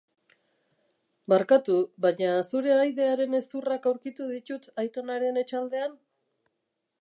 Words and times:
Barkatu, 1.33 1.75
baina 2.05 2.31
zure 2.53 2.73
ahaidearen 2.77 3.39
hezurrak 3.41 3.85
aurkitu 3.93 4.31
ditut 4.33 4.67
aitonaren 4.85 5.39
etxaldean? 5.45 5.95